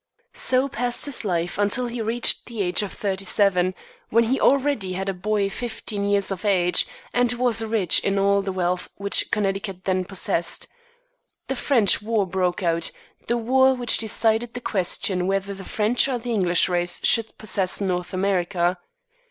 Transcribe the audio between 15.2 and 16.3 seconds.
whether the French or